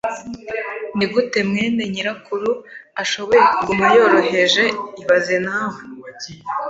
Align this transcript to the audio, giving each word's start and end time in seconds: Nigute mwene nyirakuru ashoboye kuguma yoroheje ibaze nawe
Nigute 0.97 1.39
mwene 1.49 1.83
nyirakuru 1.93 2.49
ashoboye 3.01 3.41
kuguma 3.53 3.85
yoroheje 3.97 4.63
ibaze 5.01 5.37
nawe 5.45 5.79